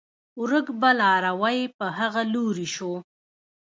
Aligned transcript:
ورک 0.41 0.67
به 0.79 0.89
لاروی 0.99 1.59
په 1.77 1.85
هغه 1.99 2.21
لوري 2.33 2.67
شو 2.75 2.91